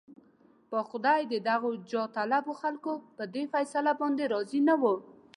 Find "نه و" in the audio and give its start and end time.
4.69-4.83